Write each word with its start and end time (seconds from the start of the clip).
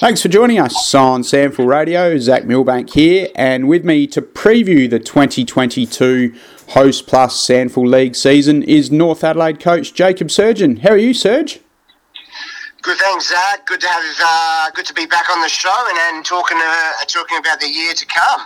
Thanks 0.00 0.22
for 0.22 0.28
joining 0.28 0.58
us 0.58 0.94
on 0.94 1.20
SANFL 1.20 1.66
Radio. 1.66 2.16
Zach 2.16 2.46
Milbank 2.46 2.88
here, 2.94 3.28
and 3.34 3.68
with 3.68 3.84
me 3.84 4.06
to 4.06 4.22
preview 4.22 4.88
the 4.88 4.98
2022 4.98 6.30
Hostplus 6.68 7.32
SANFL 7.32 7.86
League 7.86 8.16
season 8.16 8.62
is 8.62 8.90
North 8.90 9.22
Adelaide 9.22 9.60
coach 9.60 9.92
Jacob 9.92 10.28
Surjan. 10.28 10.78
How 10.78 10.92
are 10.92 10.96
you, 10.96 11.12
Serge? 11.12 11.60
Good, 12.80 12.96
thanks, 12.96 13.28
Zach. 13.28 13.66
Good 13.66 13.82
to 13.82 13.88
have, 13.88 14.02
uh, 14.24 14.70
good 14.74 14.86
to 14.86 14.94
be 14.94 15.04
back 15.04 15.28
on 15.28 15.42
the 15.42 15.50
show 15.50 15.84
and, 15.90 16.16
and 16.16 16.24
talking 16.24 16.56
uh, 16.58 16.92
talking 17.06 17.36
about 17.36 17.60
the 17.60 17.68
year 17.68 17.92
to 17.92 18.06
come. 18.06 18.40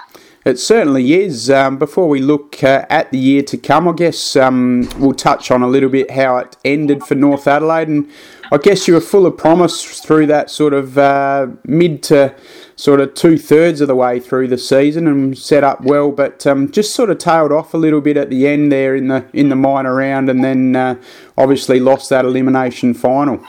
It 0.45 0.59
certainly 0.59 1.15
is. 1.15 1.49
Um, 1.49 1.79
before 1.79 2.07
we 2.07 2.21
look 2.21 2.63
uh, 2.63 2.85
at 2.91 3.11
the 3.11 3.19
year 3.19 3.43
to 3.45 3.57
come, 3.57 3.89
I 3.89 3.93
guess 3.93 4.37
um, 4.37 4.87
we'll 4.99 5.15
touch 5.15 5.51
on 5.51 5.63
a 5.63 5.67
little 5.67 5.89
bit 5.89 6.11
how 6.11 6.37
it 6.37 6.59
ended 6.67 7.03
for 7.03 7.15
North 7.15 7.49
Adelaide. 7.49 7.89
And 7.89 8.11
I 8.53 8.59
guess 8.59 8.87
you 8.87 8.93
were 8.93 9.01
full 9.01 9.25
of 9.25 9.39
promise 9.39 10.01
through 10.01 10.27
that 10.27 10.51
sort 10.51 10.75
of 10.75 10.99
uh, 10.99 11.47
mid 11.65 12.03
to 12.05 12.37
sort 12.77 13.01
of 13.01 13.15
two 13.15 13.39
thirds 13.39 13.81
of 13.81 13.89
the 13.89 13.95
way 13.95 14.21
through 14.21 14.49
the 14.49 14.59
season 14.59 15.07
and 15.07 15.37
set 15.39 15.65
up 15.65 15.81
well, 15.81 16.13
but 16.13 16.47
um, 16.47 16.71
just 16.71 16.95
sort 16.95 17.09
of 17.09 17.17
tailed 17.17 17.51
off 17.51 17.73
a 17.73 17.79
little 17.79 18.03
bit 18.03 18.19
at 18.19 18.29
the 18.29 18.47
end 18.47 18.71
there 18.71 18.95
in 18.95 19.09
the 19.09 19.25
in 19.33 19.49
the 19.49 19.57
minor 19.57 19.95
round, 19.95 20.29
and 20.29 20.45
then 20.45 20.77
uh, 20.77 21.01
obviously 21.39 21.81
lost 21.81 22.11
that 22.11 22.27
elimination 22.27 22.93
final. 22.93 23.43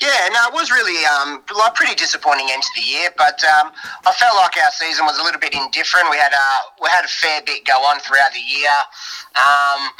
Yeah, 0.00 0.30
no, 0.32 0.48
it 0.48 0.54
was 0.54 0.70
really 0.70 1.04
um, 1.04 1.42
like 1.52 1.74
pretty 1.74 1.94
disappointing 1.94 2.48
end 2.50 2.62
to 2.62 2.72
the 2.76 2.86
year, 2.86 3.10
but 3.18 3.42
um, 3.44 3.74
I 4.06 4.12
felt 4.14 4.36
like 4.36 4.56
our 4.56 4.70
season 4.72 5.04
was 5.04 5.18
a 5.18 5.24
little 5.24 5.40
bit 5.40 5.52
indifferent. 5.52 6.08
We 6.08 6.16
had 6.16 6.32
a 6.32 6.48
we 6.80 6.88
had 6.88 7.04
a 7.04 7.12
fair 7.12 7.42
bit 7.42 7.66
go 7.66 7.76
on 7.84 8.00
throughout 8.00 8.32
the 8.32 8.40
year. 8.40 8.72
Um, 9.36 9.90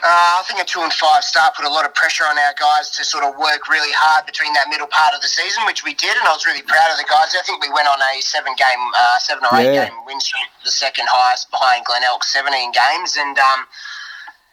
uh, 0.00 0.40
I 0.40 0.42
think 0.48 0.60
a 0.60 0.64
two 0.64 0.80
and 0.80 0.92
five 0.92 1.24
start 1.24 1.56
put 1.56 1.64
a 1.64 1.72
lot 1.72 1.84
of 1.84 1.92
pressure 1.92 2.24
on 2.24 2.38
our 2.38 2.54
guys 2.56 2.88
to 2.96 3.04
sort 3.04 3.24
of 3.24 3.36
work 3.36 3.68
really 3.68 3.92
hard 3.92 4.24
between 4.24 4.52
that 4.56 4.68
middle 4.72 4.88
part 4.88 5.12
of 5.12 5.20
the 5.20 5.28
season, 5.28 5.64
which 5.66 5.84
we 5.84 5.92
did, 5.92 6.16
and 6.16 6.24
I 6.24 6.32
was 6.32 6.46
really 6.46 6.64
proud 6.64 6.88
of 6.88 6.96
the 6.96 7.08
guys. 7.08 7.36
I 7.36 7.42
think 7.44 7.60
we 7.60 7.68
went 7.68 7.88
on 7.88 8.00
a 8.00 8.20
seven 8.22 8.54
game, 8.56 8.84
uh, 8.96 9.18
seven 9.20 9.44
or 9.44 9.58
eight 9.60 9.74
yeah. 9.74 9.88
game 9.88 9.96
win 10.06 10.20
streak, 10.20 10.48
the 10.64 10.72
second 10.72 11.08
highest 11.10 11.50
behind 11.50 11.84
Glenelg, 11.88 12.22
seventeen 12.24 12.72
games, 12.76 13.16
and. 13.16 13.40
Um, 13.40 13.64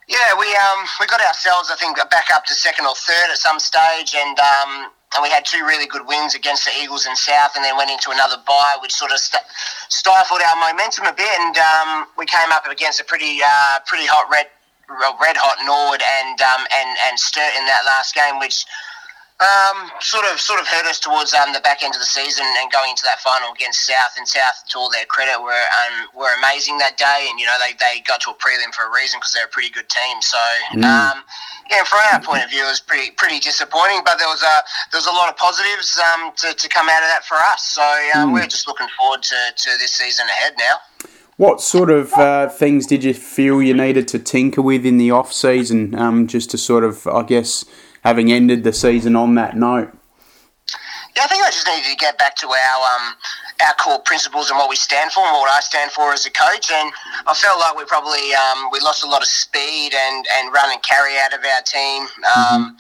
yeah, 0.08 0.32
we 0.40 0.48
um, 0.56 0.88
we 1.00 1.06
got 1.06 1.20
ourselves, 1.20 1.70
I 1.70 1.76
think, 1.76 1.98
back 2.10 2.32
up 2.34 2.46
to 2.46 2.54
second 2.54 2.86
or 2.86 2.96
third 2.96 3.28
at 3.30 3.38
some 3.38 3.60
stage, 3.60 4.16
and 4.16 4.40
um, 4.40 4.92
and 5.16 5.24
we 5.24 5.30
had 5.30 5.46
two 5.46 5.66
really 5.68 5.86
good 5.86 6.08
wins 6.08 6.34
against 6.34 6.64
the 6.64 6.72
Eagles 6.82 7.06
and 7.06 7.18
South, 7.18 7.52
and 7.56 7.64
then 7.64 7.76
went 7.76 7.92
into 7.92 8.12
another 8.12 8.38
bye, 8.48 8.78
which 8.82 8.94
sort 8.94 9.12
of 9.12 9.20
st- 9.20 9.44
stifled 9.90 10.40
our 10.42 10.56
momentum 10.56 11.06
a 11.06 11.14
bit, 11.14 11.28
and 11.40 11.58
um, 11.60 12.08
we 12.18 12.26
came 12.26 12.52
up 12.52 12.66
against 12.68 13.02
a 13.02 13.04
pretty 13.04 13.40
uh, 13.44 13.80
pretty 13.86 14.08
hot 14.08 14.32
red 14.32 14.48
red 15.20 15.36
hot 15.36 15.60
Norwood 15.68 16.00
and 16.24 16.40
um, 16.40 16.64
and 16.72 16.90
and 17.12 17.20
Sturt 17.20 17.52
in 17.60 17.66
that 17.68 17.84
last 17.86 18.16
game, 18.16 18.40
which 18.40 18.64
um, 19.38 19.92
sort 20.02 20.26
of 20.26 20.42
sort 20.42 20.60
of 20.60 20.68
hurt 20.68 20.86
us 20.90 21.00
towards 21.00 21.34
um, 21.34 21.54
the 21.54 21.62
back 21.62 21.84
end 21.84 21.94
of 21.94 22.02
the 22.02 22.10
season 22.10 22.46
and 22.58 22.72
going 22.72 22.90
into 22.90 23.06
that 23.06 23.20
final 23.22 23.54
against 23.54 23.86
South. 23.86 24.18
And 24.18 24.28
South, 24.28 24.66
to 24.70 24.80
all 24.80 24.90
their 24.90 25.06
credit, 25.06 25.38
were 25.38 25.54
um, 25.54 26.10
were 26.18 26.34
amazing 26.42 26.80
that 26.80 26.98
day. 26.98 27.30
And 27.30 27.40
you 27.40 27.46
know 27.46 27.54
they, 27.62 27.78
they 27.78 28.02
got 28.02 28.22
to 28.22 28.32
a 28.32 28.34
prelim 28.34 28.74
for 28.74 28.90
a 28.90 28.92
reason 28.92 29.20
because 29.20 29.34
they're 29.34 29.46
a 29.46 29.54
pretty 29.54 29.70
good 29.70 29.90
team. 29.90 30.22
So 30.22 30.42
mm. 30.74 30.82
um, 30.82 31.22
yeah, 31.70 31.84
from 31.86 32.02
our 32.12 32.22
point 32.22 32.44
of 32.44 32.50
view, 32.50 32.66
it 32.66 32.70
was 32.70 32.82
pretty 32.82 33.12
pretty 33.12 33.38
disappointing. 33.38 34.02
But 34.04 34.18
there 34.18 34.28
was 34.28 34.42
a 34.42 34.56
there 34.90 34.98
was 34.98 35.08
a 35.08 35.14
lot 35.14 35.30
of 35.30 35.38
positives 35.38 36.02
um, 36.02 36.34
to, 36.42 36.58
to 36.58 36.68
come 36.70 36.90
out 36.90 37.06
of 37.06 37.10
that 37.14 37.22
for 37.24 37.38
us. 37.38 37.62
So 37.62 37.86
um, 38.18 38.30
mm. 38.30 38.34
we're 38.34 38.50
just 38.50 38.66
looking 38.66 38.90
forward 38.98 39.22
to, 39.22 39.38
to 39.54 39.70
this 39.78 39.92
season 39.92 40.26
ahead 40.34 40.54
now. 40.58 40.82
What 41.38 41.62
sort 41.62 41.92
of 41.92 42.12
uh, 42.14 42.50
things 42.50 42.88
did 42.88 43.04
you 43.04 43.14
feel 43.14 43.62
you 43.62 43.76
needed 43.76 44.08
to 44.08 44.18
tinker 44.18 44.64
with 44.64 44.84
in 44.84 44.98
the 44.98 45.12
off 45.12 45.32
season, 45.32 45.94
um, 45.94 46.26
just 46.26 46.50
to 46.50 46.58
sort 46.58 46.84
of, 46.84 47.06
I 47.06 47.22
guess, 47.22 47.64
having 48.08 48.32
ended 48.32 48.64
the 48.64 48.72
season 48.72 49.18
on 49.18 49.36
that 49.36 49.58
note? 49.58 49.92
Yeah, 51.14 51.24
I 51.24 51.28
think 51.28 51.44
I 51.44 51.52
just 51.52 51.68
needed 51.68 51.92
to 51.92 51.98
get 51.98 52.18
back 52.18 52.38
to 52.38 52.48
our 52.48 52.80
um, 52.96 53.16
our 53.68 53.74
core 53.74 54.00
principles 54.00 54.50
and 54.50 54.58
what 54.58 54.70
we 54.70 54.78
stand 54.78 55.12
for 55.12 55.26
and 55.26 55.34
what 55.34 55.52
I 55.52 55.60
stand 55.60 55.92
for 55.92 56.14
as 56.14 56.26
a 56.26 56.32
coach. 56.32 56.72
And 56.72 56.94
I 57.26 57.34
felt 57.34 57.60
like 57.60 57.76
we 57.76 57.84
probably 57.84 58.32
um, 58.32 58.70
we 58.72 58.80
lost 58.80 59.04
a 59.04 59.10
lot 59.10 59.22
of 59.22 59.28
speed 59.28 59.92
and, 59.94 60.26
and 60.38 60.54
run 60.54 60.72
and 60.72 60.82
carry 60.84 61.18
out 61.20 61.34
of 61.34 61.44
our 61.44 61.62
team 61.66 62.04
um, 62.04 62.08
mm-hmm. 62.32 62.76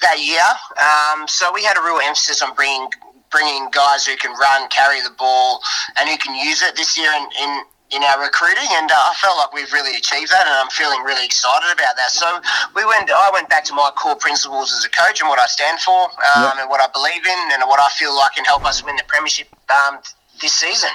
that 0.00 0.16
year. 0.24 0.48
Um, 0.80 1.28
so 1.28 1.52
we 1.52 1.62
had 1.62 1.76
a 1.76 1.82
real 1.82 2.00
emphasis 2.02 2.40
on 2.40 2.54
bringing 2.54 2.88
bringing 3.30 3.68
guys 3.70 4.06
who 4.06 4.16
can 4.16 4.32
run, 4.38 4.68
carry 4.70 5.00
the 5.02 5.12
ball, 5.18 5.60
and 5.98 6.08
who 6.08 6.16
can 6.16 6.34
use 6.38 6.62
it 6.62 6.76
this 6.76 6.96
year 6.96 7.10
in, 7.12 7.26
in 7.42 7.50
in 7.94 8.02
our 8.02 8.20
recruiting, 8.20 8.66
and 8.72 8.90
uh, 8.90 8.94
I 8.94 9.14
felt 9.14 9.38
like 9.38 9.54
we've 9.54 9.72
really 9.72 9.96
achieved 9.96 10.30
that, 10.32 10.46
and 10.46 10.54
I'm 10.54 10.68
feeling 10.70 11.00
really 11.02 11.24
excited 11.24 11.70
about 11.72 11.94
that. 11.96 12.10
So 12.10 12.26
we 12.74 12.84
went. 12.84 13.10
I 13.10 13.30
went 13.32 13.48
back 13.48 13.64
to 13.70 13.74
my 13.74 13.90
core 13.94 14.16
principles 14.16 14.72
as 14.72 14.84
a 14.84 14.90
coach 14.90 15.20
and 15.20 15.28
what 15.28 15.38
I 15.38 15.46
stand 15.46 15.80
for, 15.80 16.04
um, 16.04 16.42
yep. 16.42 16.54
and 16.60 16.70
what 16.70 16.80
I 16.80 16.88
believe 16.92 17.24
in, 17.24 17.52
and 17.54 17.62
what 17.68 17.80
I 17.80 17.88
feel 17.96 18.14
like 18.14 18.34
can 18.34 18.44
help 18.44 18.64
us 18.64 18.84
win 18.84 18.96
the 18.96 19.04
premiership 19.06 19.48
um, 19.70 19.98
this 20.40 20.52
season. 20.52 20.90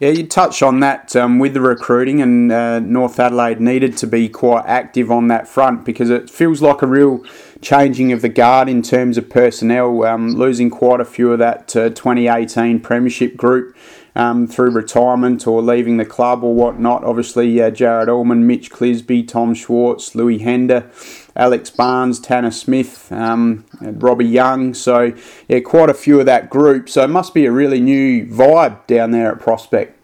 Yeah, 0.00 0.10
you 0.10 0.26
touch 0.26 0.62
on 0.62 0.80
that 0.80 1.14
um, 1.14 1.38
with 1.38 1.54
the 1.54 1.60
recruiting, 1.60 2.20
and 2.20 2.50
uh, 2.50 2.80
North 2.80 3.20
Adelaide 3.20 3.60
needed 3.60 3.96
to 3.98 4.06
be 4.06 4.28
quite 4.28 4.64
active 4.66 5.10
on 5.10 5.28
that 5.28 5.46
front 5.46 5.84
because 5.84 6.10
it 6.10 6.28
feels 6.28 6.60
like 6.60 6.82
a 6.82 6.86
real 6.86 7.24
changing 7.62 8.10
of 8.12 8.22
the 8.22 8.28
guard 8.28 8.68
in 8.68 8.82
terms 8.82 9.16
of 9.18 9.30
personnel, 9.30 10.04
um, 10.04 10.34
losing 10.34 10.70
quite 10.70 11.00
a 11.00 11.04
few 11.04 11.32
of 11.32 11.38
that 11.38 11.76
uh, 11.76 11.90
2018 11.90 12.80
Premiership 12.80 13.36
group 13.36 13.76
um, 14.14 14.46
through 14.46 14.70
retirement 14.70 15.46
or 15.46 15.62
leaving 15.62 15.96
the 15.96 16.04
club 16.04 16.42
or 16.42 16.54
whatnot. 16.54 17.04
Obviously, 17.04 17.60
uh, 17.60 17.70
Jared 17.70 18.08
Allman, 18.08 18.46
Mitch 18.46 18.70
Clisby, 18.70 19.26
Tom 19.26 19.54
Schwartz, 19.54 20.14
Louis 20.14 20.38
Hender, 20.38 20.90
Alex 21.36 21.70
Barnes, 21.70 22.20
Tanner 22.20 22.50
Smith, 22.50 23.10
um, 23.12 23.64
Robbie 23.80 24.26
Young. 24.26 24.74
So, 24.74 25.12
yeah, 25.48 25.60
quite 25.60 25.90
a 25.90 25.94
few 25.94 26.20
of 26.20 26.26
that 26.26 26.50
group. 26.50 26.88
So, 26.88 27.02
it 27.02 27.08
must 27.10 27.34
be 27.34 27.46
a 27.46 27.52
really 27.52 27.80
new 27.80 28.26
vibe 28.26 28.86
down 28.86 29.10
there 29.10 29.32
at 29.32 29.40
Prospect. 29.40 29.96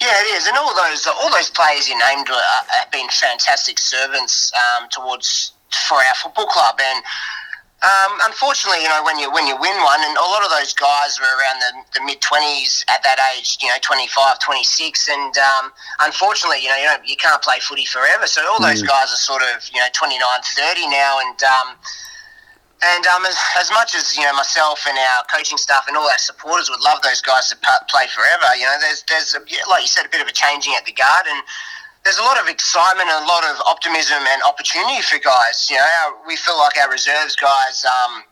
Yeah, 0.00 0.18
it 0.22 0.34
is, 0.36 0.46
and 0.46 0.56
all 0.56 0.74
those 0.74 1.06
all 1.06 1.30
those 1.30 1.50
players 1.50 1.88
you 1.88 1.98
named 1.98 2.28
have 2.28 2.90
been 2.90 3.08
fantastic 3.08 3.78
servants 3.78 4.50
um, 4.54 4.88
towards 4.88 5.52
for 5.88 5.96
our 5.96 6.14
football 6.22 6.46
club, 6.46 6.80
and 6.80 7.04
um, 7.80 8.12
unfortunately, 8.28 8.84
you 8.84 8.92
know, 8.92 9.00
when 9.00 9.18
you 9.18 9.32
when 9.32 9.46
you 9.46 9.56
win 9.56 9.72
one, 9.80 10.00
and 10.04 10.12
a 10.12 10.28
lot 10.28 10.44
of 10.44 10.52
those 10.52 10.76
guys 10.76 11.16
were 11.16 11.32
around 11.32 11.64
the, 11.64 11.72
the 11.96 12.04
mid 12.04 12.20
twenties 12.20 12.84
at 12.92 13.02
that 13.02 13.16
age, 13.32 13.56
you 13.62 13.68
know, 13.68 13.80
25, 13.80 14.38
26, 14.38 15.08
and 15.08 15.32
um, 15.38 15.72
unfortunately, 16.04 16.60
you 16.60 16.68
know, 16.68 16.76
you, 16.76 16.84
don't, 16.84 17.08
you 17.08 17.16
can't 17.16 17.40
play 17.40 17.56
footy 17.58 17.86
forever. 17.86 18.26
So 18.26 18.44
all 18.52 18.60
those 18.60 18.84
mm. 18.84 18.86
guys 18.86 19.08
are 19.08 19.22
sort 19.24 19.40
of 19.56 19.64
you 19.72 19.80
know 19.80 19.88
29, 19.96 20.20
30 20.20 20.92
now, 20.92 21.24
and 21.24 21.40
um, 21.40 21.68
and 22.84 23.06
um, 23.08 23.24
as, 23.24 23.40
as 23.56 23.72
much 23.72 23.96
as 23.96 24.12
you 24.12 24.24
know 24.28 24.34
myself 24.36 24.84
and 24.84 25.00
our 25.16 25.24
coaching 25.32 25.56
staff 25.56 25.88
and 25.88 25.96
all 25.96 26.04
our 26.04 26.20
supporters 26.20 26.68
would 26.68 26.84
love 26.84 27.00
those 27.00 27.24
guys 27.24 27.48
to 27.48 27.56
play 27.88 28.04
forever, 28.12 28.44
you 28.60 28.68
know, 28.68 28.76
there's 28.80 29.04
there's 29.08 29.32
a, 29.32 29.40
like 29.72 29.80
you 29.80 29.88
said, 29.88 30.04
a 30.04 30.12
bit 30.12 30.20
of 30.20 30.28
a 30.28 30.36
changing 30.36 30.76
at 30.76 30.84
the 30.84 30.92
guard 30.92 31.24
and 31.24 31.40
there's 32.04 32.18
a 32.18 32.22
lot 32.22 32.40
of 32.40 32.48
excitement 32.48 33.08
and 33.10 33.24
a 33.24 33.28
lot 33.28 33.44
of 33.44 33.60
optimism 33.66 34.18
and 34.18 34.42
opportunity 34.42 35.02
for 35.02 35.18
guys. 35.18 35.68
You 35.68 35.76
know, 35.76 35.86
our, 36.04 36.16
we 36.26 36.36
feel 36.36 36.58
like 36.58 36.80
our 36.80 36.90
reserves 36.90 37.36
guys 37.36 37.84
um, 37.84 38.24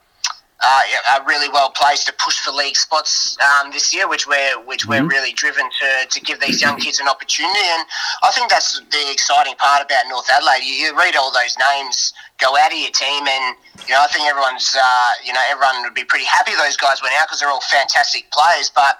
are 0.60 1.24
really 1.26 1.48
well 1.50 1.70
placed 1.70 2.06
to 2.06 2.14
push 2.18 2.38
for 2.40 2.50
league 2.50 2.76
spots 2.76 3.36
um, 3.38 3.70
this 3.70 3.94
year, 3.94 4.08
which 4.08 4.26
we're 4.26 4.58
which 4.64 4.86
mm-hmm. 4.86 5.04
we're 5.04 5.08
really 5.08 5.32
driven 5.32 5.64
to, 5.64 6.08
to 6.08 6.20
give 6.20 6.40
these 6.40 6.62
young 6.62 6.78
kids 6.78 6.98
an 6.98 7.08
opportunity. 7.08 7.66
And 7.76 7.84
I 8.22 8.32
think 8.32 8.50
that's 8.50 8.80
the 8.80 9.12
exciting 9.12 9.54
part 9.56 9.84
about 9.84 10.08
North 10.08 10.28
Adelaide. 10.32 10.64
You, 10.64 10.72
you 10.72 10.98
read 10.98 11.14
all 11.16 11.30
those 11.30 11.56
names 11.58 12.12
go 12.40 12.56
out 12.56 12.72
of 12.72 12.78
your 12.78 12.90
team, 12.90 13.26
and 13.28 13.56
you 13.86 13.94
know 13.94 14.00
I 14.00 14.08
think 14.08 14.24
everyone's 14.26 14.74
uh, 14.74 15.10
you 15.24 15.32
know 15.32 15.40
everyone 15.50 15.82
would 15.82 15.94
be 15.94 16.04
pretty 16.04 16.26
happy 16.26 16.52
those 16.56 16.76
guys 16.76 17.02
went 17.02 17.14
out 17.20 17.28
because 17.28 17.40
they're 17.40 17.50
all 17.50 17.62
fantastic 17.68 18.30
players, 18.32 18.72
but 18.74 18.96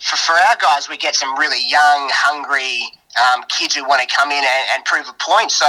for, 0.00 0.16
for 0.16 0.32
our 0.32 0.56
guys, 0.60 0.88
we 0.88 0.96
get 0.96 1.14
some 1.14 1.38
really 1.38 1.60
young, 1.68 2.08
hungry 2.12 2.80
um, 3.18 3.42
kids 3.48 3.74
who 3.74 3.84
want 3.84 4.00
to 4.00 4.06
come 4.06 4.30
in 4.30 4.38
and, 4.38 4.64
and 4.74 4.84
prove 4.84 5.08
a 5.08 5.16
point. 5.18 5.50
So 5.50 5.66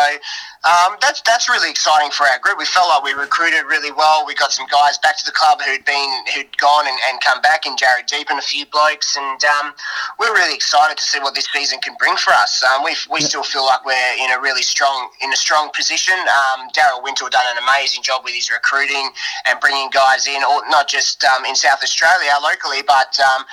um, 0.63 0.95
that's 1.01 1.21
that's 1.21 1.49
really 1.49 1.69
exciting 1.69 2.11
for 2.11 2.27
our 2.27 2.37
group. 2.37 2.59
We 2.59 2.65
felt 2.65 2.87
like 2.89 3.03
we 3.03 3.13
recruited 3.13 3.65
really 3.65 3.91
well. 3.91 4.25
We 4.27 4.35
got 4.35 4.51
some 4.51 4.67
guys 4.67 4.99
back 4.99 5.17
to 5.17 5.25
the 5.25 5.31
club 5.31 5.59
who'd 5.61 5.83
been 5.85 6.23
who'd 6.35 6.55
gone 6.57 6.85
and, 6.87 6.97
and 7.09 7.19
come 7.21 7.41
back, 7.41 7.65
and 7.65 7.77
Jared 7.77 8.05
Deep 8.05 8.29
and 8.29 8.37
a 8.37 8.43
few 8.43 8.65
blokes, 8.67 9.17
and 9.17 9.43
um, 9.57 9.73
we're 10.19 10.33
really 10.33 10.53
excited 10.53 10.97
to 10.97 11.03
see 11.03 11.19
what 11.19 11.33
this 11.33 11.47
season 11.51 11.79
can 11.79 11.95
bring 11.97 12.15
for 12.15 12.31
us. 12.31 12.63
Um, 12.63 12.83
we 12.83 12.95
we 13.09 13.21
still 13.21 13.43
feel 13.43 13.65
like 13.65 13.83
we're 13.85 14.13
in 14.21 14.31
a 14.31 14.39
really 14.39 14.61
strong 14.61 15.09
in 15.21 15.33
a 15.33 15.35
strong 15.37 15.71
position. 15.75 16.13
Um, 16.13 16.69
Daryl 16.69 17.01
Wintle 17.01 17.29
done 17.29 17.45
an 17.57 17.63
amazing 17.63 18.03
job 18.03 18.21
with 18.23 18.35
his 18.35 18.51
recruiting 18.51 19.09
and 19.49 19.59
bringing 19.59 19.89
guys 19.89 20.27
in, 20.27 20.43
or 20.43 20.61
not 20.69 20.87
just 20.87 21.23
um, 21.23 21.45
in 21.45 21.55
South 21.55 21.81
Australia 21.81 22.33
locally, 22.43 22.83
but 22.85 23.17
um, 23.19 23.45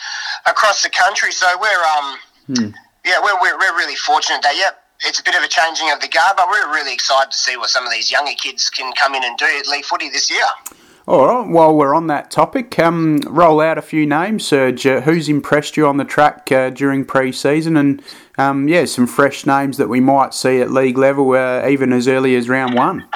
across 0.44 0.82
the 0.82 0.90
country. 0.90 1.32
So 1.32 1.46
we're 1.58 1.84
hmm 2.48 2.68
yeah, 3.04 3.18
we're, 3.22 3.40
we're, 3.40 3.58
we're 3.58 3.76
really 3.76 3.96
fortunate 3.96 4.42
that, 4.42 4.56
yep, 4.56 4.82
it's 5.04 5.20
a 5.20 5.22
bit 5.22 5.36
of 5.36 5.42
a 5.42 5.48
changing 5.48 5.90
of 5.92 6.00
the 6.00 6.08
guard, 6.08 6.34
but 6.36 6.48
we're 6.48 6.72
really 6.72 6.92
excited 6.92 7.30
to 7.30 7.38
see 7.38 7.56
what 7.56 7.70
some 7.70 7.86
of 7.86 7.92
these 7.92 8.10
younger 8.10 8.32
kids 8.32 8.68
can 8.68 8.92
come 8.94 9.14
in 9.14 9.24
and 9.24 9.38
do 9.38 9.46
at 9.46 9.66
league 9.68 9.84
footy 9.84 10.08
this 10.08 10.30
year. 10.30 10.44
All 11.08 11.26
right, 11.26 11.48
while 11.48 11.74
we're 11.74 11.94
on 11.94 12.08
that 12.08 12.30
topic, 12.30 12.78
um, 12.78 13.20
roll 13.26 13.62
out 13.62 13.78
a 13.78 13.82
few 13.82 14.04
names, 14.04 14.46
Serge. 14.46 14.86
Uh, 14.86 15.00
who's 15.00 15.26
impressed 15.28 15.74
you 15.74 15.86
on 15.86 15.96
the 15.96 16.04
track 16.04 16.52
uh, 16.52 16.68
during 16.68 17.06
pre 17.06 17.32
season? 17.32 17.78
And 17.78 18.02
um, 18.36 18.68
yeah, 18.68 18.84
some 18.84 19.06
fresh 19.06 19.46
names 19.46 19.78
that 19.78 19.88
we 19.88 20.00
might 20.00 20.34
see 20.34 20.60
at 20.60 20.70
league 20.70 20.98
level, 20.98 21.32
uh, 21.32 21.66
even 21.66 21.94
as 21.94 22.08
early 22.08 22.36
as 22.36 22.50
round 22.50 22.74
one. 22.74 23.08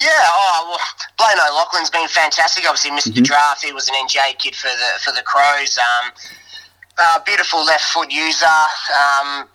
Yeah, 0.00 0.08
oh, 0.10 0.66
well, 0.70 0.78
Blayne 1.16 1.38
O'Loughlin's 1.48 1.90
been 1.90 2.08
fantastic. 2.08 2.64
Obviously, 2.64 2.90
missed 2.90 3.06
mm-hmm. 3.06 3.18
the 3.18 3.22
draft. 3.22 3.64
He 3.64 3.72
was 3.72 3.88
an 3.88 3.94
NGA 3.94 4.36
kid 4.38 4.56
for 4.56 4.66
the 4.66 5.00
for 5.04 5.12
the 5.12 5.22
Crows. 5.22 5.78
Um, 5.78 6.10
uh, 6.98 7.18
beautiful 7.24 7.64
left 7.64 7.84
foot 7.84 8.12
user. 8.12 8.46
Um, 8.46 9.48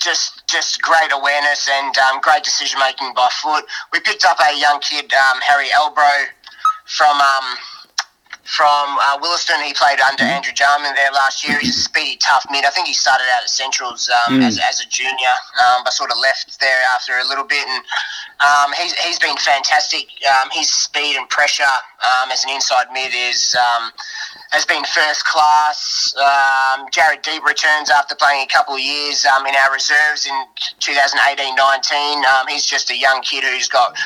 just 0.00 0.46
just 0.48 0.80
great 0.82 1.12
awareness 1.12 1.68
and 1.70 1.96
um, 1.98 2.20
great 2.20 2.42
decision 2.42 2.80
making 2.80 3.12
by 3.14 3.28
foot. 3.42 3.64
We 3.92 4.00
picked 4.00 4.24
up 4.24 4.38
a 4.40 4.58
young 4.58 4.80
kid, 4.80 5.12
um, 5.12 5.40
Harry 5.42 5.68
Elbro, 5.76 6.24
from 6.86 7.20
um, 7.20 7.56
from 8.50 8.98
uh, 8.98 9.18
Willaston. 9.18 9.62
He 9.62 9.72
played 9.74 10.00
under 10.00 10.24
mm. 10.24 10.34
Andrew 10.34 10.52
Jarman 10.52 10.94
there 10.94 11.12
last 11.12 11.46
year. 11.46 11.58
He's 11.58 11.76
a 11.76 11.82
speedy, 11.82 12.16
tough 12.16 12.46
mid. 12.50 12.64
I 12.64 12.70
think 12.70 12.88
he 12.88 12.94
started 12.94 13.26
out 13.36 13.42
at 13.42 13.50
Centrals 13.50 14.10
um, 14.26 14.40
mm. 14.40 14.42
as, 14.42 14.58
as 14.58 14.80
a 14.80 14.88
junior, 14.88 15.36
um, 15.62 15.84
but 15.84 15.92
sort 15.92 16.10
of 16.10 16.18
left 16.18 16.58
there 16.60 16.80
after 16.94 17.18
a 17.18 17.24
little 17.28 17.44
bit. 17.44 17.64
And 17.66 17.84
um, 18.40 18.72
he's, 18.76 18.92
he's 18.94 19.18
been 19.18 19.36
fantastic. 19.36 20.08
Um, 20.26 20.48
his 20.50 20.70
speed 20.70 21.16
and 21.16 21.28
pressure 21.28 21.62
um, 22.02 22.30
as 22.32 22.42
an 22.44 22.50
inside 22.50 22.86
mid 22.92 23.12
is 23.14 23.54
um, 23.54 23.92
has 24.50 24.64
been 24.64 24.82
first 24.84 25.24
class. 25.24 26.14
Jared 26.92 27.22
Deep 27.22 27.44
returns 27.44 27.90
after 27.90 28.14
playing 28.14 28.44
a 28.44 28.52
couple 28.52 28.74
of 28.74 28.80
years 28.80 29.24
in 29.24 29.54
our 29.54 29.72
reserves 29.72 30.26
in 30.26 30.34
2018-19. 30.80 32.48
he's 32.48 32.66
just 32.66 32.90
a 32.90 32.96
young 32.96 33.22
kid 33.22 33.44
who's 33.44 33.68
got 33.68 33.96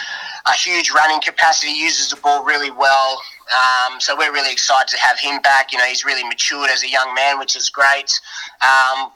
a 0.47 0.53
huge 0.53 0.91
running 0.91 1.21
capacity, 1.21 1.73
uses 1.73 2.11
the 2.11 2.17
ball 2.17 2.45
really 2.45 2.71
well. 2.71 3.21
Um, 3.53 4.01
so 4.01 4.17
we're 4.17 4.33
really 4.33 4.53
excited 4.53 4.89
to 4.89 4.99
have 4.99 5.19
him 5.19 5.41
back. 5.41 5.73
You 5.73 5.79
know, 5.79 5.85
he's 5.85 6.05
really 6.05 6.25
matured 6.25 6.71
as 6.71 6.83
a 6.83 6.89
young 6.89 7.15
man, 7.15 7.39
which 7.39 7.57
is 7.57 7.71
great. 7.71 8.21
Um, 8.63 9.11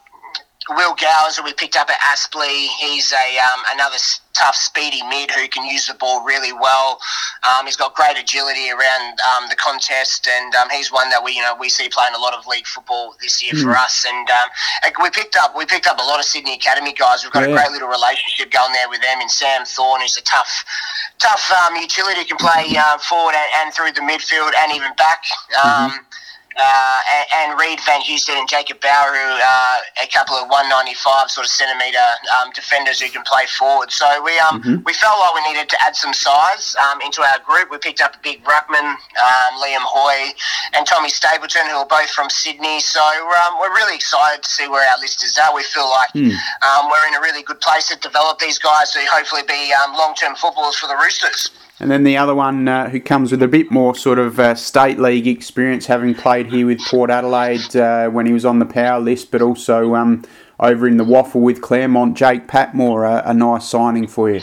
Will 0.71 0.95
Gowers, 0.95 1.41
we 1.43 1.53
picked 1.53 1.77
up 1.77 1.89
at 1.91 1.99
Aspley, 2.01 2.69
he's 2.81 3.13
a 3.13 3.39
um, 3.39 3.63
another 3.73 3.97
tough, 4.39 4.55
speedy 4.55 5.03
mid 5.03 5.31
who 5.31 5.49
can 5.49 5.65
use 5.65 5.87
the 5.87 5.95
ball 5.95 6.23
really 6.23 6.53
well. 6.53 7.01
Um, 7.43 7.67
he's 7.67 7.77
got 7.77 7.95
great 7.95 8.17
agility 8.17 8.71
around 8.71 9.19
um, 9.35 9.49
the 9.51 9.57
contest, 9.57 10.29
and 10.29 10.55
um, 10.55 10.69
he's 10.71 10.93
one 10.93 11.11
that 11.11 11.23
we 11.23 11.33
you 11.33 11.43
know 11.43 11.57
we 11.59 11.69
see 11.69 11.89
playing 11.89 12.15
a 12.15 12.19
lot 12.19 12.35
of 12.35 12.47
league 12.47 12.67
football 12.67 13.15
this 13.21 13.43
year 13.43 13.53
mm. 13.55 13.63
for 13.63 13.75
hmm. 13.75 13.83
us. 13.83 14.07
And 14.07 14.29
um, 14.31 14.49
we 15.03 15.11
picked 15.11 15.37
up 15.37 15.57
we 15.57 15.67
picked 15.67 15.87
up 15.87 15.99
a 15.99 16.03
lot 16.03 16.19
of 16.19 16.25
Sydney 16.25 16.55
Academy 16.55 16.93
guys. 16.93 17.25
We've 17.25 17.33
got 17.33 17.49
yeah. 17.49 17.55
a 17.55 17.59
great 17.59 17.73
little 17.73 17.89
relationship 17.89 18.53
going 18.53 18.73
there 18.73 18.89
with 18.89 19.03
them. 19.03 19.21
And 19.21 19.31
Sam 19.31 19.65
Thorne, 19.65 20.03
who's 20.03 20.17
a 20.17 20.23
tough, 20.23 20.65
tough 21.19 21.51
um, 21.51 21.77
utility, 21.77 22.25
can 22.25 22.37
play 22.37 22.77
uh, 22.79 22.99
forward 22.99 23.35
and, 23.35 23.67
and, 23.67 23.75
through 23.75 23.93
the 23.93 24.05
midfield 24.07 24.53
and 24.59 24.73
even 24.73 24.95
back. 24.97 25.23
Mm-hmm 25.55 26.08
uh, 26.59 27.01
and, 27.15 27.27
and, 27.35 27.59
Reed 27.59 27.79
Van 27.87 28.01
Houston 28.03 28.37
and 28.37 28.49
Jacob 28.49 28.81
Bauer, 28.81 29.15
who 29.15 29.31
are 29.39 29.79
a 30.03 30.09
couple 30.11 30.35
of 30.35 30.51
195 30.51 31.31
sort 31.31 31.47
of 31.47 31.51
centimetre 31.51 32.11
um, 32.35 32.51
defenders 32.53 33.01
who 33.01 33.09
can 33.09 33.23
play 33.23 33.47
forward. 33.47 33.91
So 33.93 34.07
we 34.23 34.39
um, 34.39 34.61
mm-hmm. 34.61 34.83
we 34.85 34.93
felt 34.95 35.19
like 35.21 35.35
we 35.35 35.43
needed 35.53 35.69
to 35.71 35.79
add 35.83 35.95
some 35.95 36.13
size 36.13 36.75
um, 36.83 37.01
into 37.01 37.23
our 37.23 37.39
group. 37.47 37.71
We 37.71 37.79
picked 37.79 38.01
up 38.01 38.17
a 38.17 38.23
big 38.23 38.43
ruckman, 38.43 38.83
um, 38.83 39.53
Liam 39.63 39.87
Hoy, 39.87 40.35
and 40.75 40.87
Tommy 40.87 41.11
Stapleton, 41.11 41.63
who 41.71 41.79
are 41.79 41.87
both 41.87 42.11
from 42.11 42.29
Sydney. 42.31 42.81
So 42.81 43.03
um, 43.03 43.59
we're 43.61 43.75
really 43.75 43.95
excited 43.95 44.43
to 44.43 44.51
see 44.51 44.69
where 44.69 44.83
our 44.83 44.99
list 45.01 45.23
is 45.23 45.39
at. 45.39 45.55
We 45.55 45.63
feel 45.63 45.89
like 45.89 46.11
mm. 46.11 46.35
we're 46.91 47.07
in 47.09 47.15
a 47.15 47.21
really 47.21 47.43
good 47.43 47.61
place 47.61 47.89
to 47.89 47.97
develop 47.99 48.39
these 48.39 48.59
guys 48.59 48.91
to 48.93 49.01
hopefully 49.07 49.43
be 49.47 49.73
long 49.95 50.15
term 50.15 50.35
footballers 50.35 50.77
for 50.77 50.89
the 50.89 50.97
Roosters. 50.97 51.51
And 51.81 51.91
then 51.91 52.03
the 52.03 52.17
other 52.17 52.35
one 52.35 52.67
uh, 52.67 52.91
who 52.91 53.01
comes 53.01 53.31
with 53.31 53.43
a 53.43 53.49
bit 53.49 53.71
more 53.71 53.95
sort 53.95 54.19
of 54.19 54.41
uh, 54.41 54.55
state 54.57 54.99
league 54.99 55.29
experience, 55.29 55.87
having 55.87 56.15
played 56.15 56.49
here 56.49 56.67
with 56.67 56.81
Port 56.85 57.09
Adelaide 57.11 57.77
uh, 57.77 58.09
when 58.09 58.27
he 58.27 58.33
was 58.33 58.45
on 58.45 58.59
the 58.59 58.67
power 58.67 58.99
list, 58.99 59.31
but 59.31 59.43
also 59.43 59.95
um, 59.95 60.25
over 60.59 60.89
in 60.89 60.97
the 60.97 61.05
WAFL 61.05 61.41
with 61.41 61.63
Claremont, 61.63 62.17
Jake 62.17 62.49
Patmore, 62.49 63.05
a, 63.05 63.23
a 63.27 63.35
nice 63.35 63.69
signing 63.69 64.09
for 64.09 64.29
you. 64.29 64.41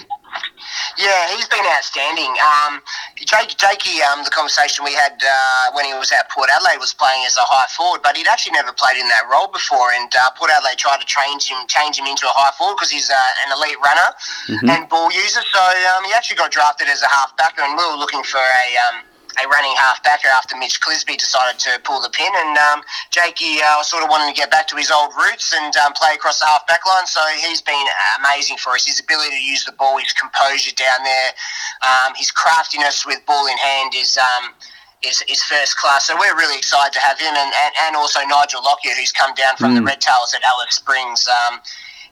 Yeah, 0.97 1.36
he's 1.36 1.47
been 1.47 1.65
outstanding. 1.75 2.31
Um, 2.39 2.81
Jake, 3.19 3.57
Jakey, 3.57 4.00
um, 4.03 4.24
the 4.24 4.31
conversation 4.31 4.86
we 4.86 4.94
had 4.94 5.19
uh, 5.19 5.71
when 5.75 5.86
he 5.86 5.94
was 5.94 6.12
at 6.12 6.30
Port 6.31 6.50
Adelaide 6.50 6.80
was 6.80 6.94
playing 6.94 7.24
as 7.27 7.36
a 7.36 7.44
high 7.44 7.68
forward, 7.75 8.00
but 8.01 8.15
he'd 8.15 8.27
actually 8.27 8.56
never 8.56 8.71
played 8.71 8.95
in 8.95 9.07
that 9.09 9.27
role 9.27 9.51
before. 9.51 9.92
And 9.92 10.07
uh, 10.15 10.31
Port 10.39 10.51
Adelaide 10.51 10.80
tried 10.80 11.03
to 11.03 11.07
change 11.07 11.51
him, 11.51 11.59
change 11.68 12.00
him 12.00 12.07
into 12.07 12.25
a 12.27 12.36
high 12.36 12.56
forward 12.56 12.80
because 12.80 12.92
he's 12.92 13.12
uh, 13.12 13.44
an 13.47 13.56
elite 13.59 13.80
runner 13.83 14.09
mm-hmm. 14.47 14.69
and 14.71 14.88
ball 14.88 15.12
user. 15.12 15.44
So 15.51 15.63
um, 15.95 16.07
he 16.07 16.13
actually 16.15 16.39
got 16.39 16.51
drafted 16.51 16.88
as 16.88 17.03
a 17.03 17.12
half 17.12 17.36
backer, 17.36 17.62
and 17.62 17.75
we 17.75 17.83
were 17.83 18.00
looking 18.00 18.24
for 18.24 18.39
a 18.39 18.68
um, 18.88 19.03
a 19.44 19.48
running 19.48 19.76
half 19.78 20.04
backer 20.04 20.28
after 20.28 20.56
Mitch 20.56 20.80
Clisby 20.82 21.18
decided 21.18 21.60
to 21.60 21.80
pull 21.84 22.02
the 22.02 22.10
pin. 22.10 22.32
And 22.36 22.58
um, 22.58 22.82
Jakey 23.12 23.60
uh, 23.64 23.84
sort 23.84 24.04
of 24.04 24.10
wanted 24.10 24.34
to 24.34 24.38
get 24.38 24.52
back 24.52 24.68
to 24.68 24.76
his 24.76 24.92
old 24.92 25.12
roots 25.16 25.54
and 25.54 25.76
um, 25.78 25.94
play 25.94 26.14
across 26.16 26.40
the 26.40 26.46
half 26.46 26.66
back 26.68 26.86
line. 26.86 27.08
So 27.08 27.22
he's 27.42 27.62
been 27.62 27.86
amazing 28.20 28.58
for 28.58 28.74
us. 28.74 28.86
His 28.86 29.00
ability 29.00 29.36
to 29.36 29.44
use 29.44 29.66
the 29.66 29.74
ball, 29.74 29.98
his 29.98 30.14
composure 30.14 30.74
down 30.76 31.04
there, 31.04 31.30
um, 31.84 32.14
his 32.16 32.32
craftiness 32.32 33.06
with 33.06 33.26
ball 33.26 33.48
in 33.48 33.58
hand 33.58 33.94
is. 33.96 34.18
Um, 34.18 34.54
is, 35.04 35.22
is 35.30 35.44
first 35.44 35.78
class, 35.78 36.08
so 36.08 36.16
we're 36.18 36.36
really 36.36 36.58
excited 36.58 36.92
to 36.94 37.00
have 37.00 37.20
him, 37.20 37.30
and, 37.30 37.54
and, 37.64 37.74
and 37.84 37.96
also 37.96 38.22
Nigel 38.26 38.64
Lockyer, 38.64 38.94
who's 38.98 39.12
come 39.12 39.36
down 39.36 39.56
from 39.56 39.74
mm. 39.74 39.76
the 39.76 39.84
Red 39.84 40.02
Tails 40.02 40.34
at 40.34 40.42
Alice 40.42 40.74
Springs. 40.74 41.28
Um, 41.28 41.60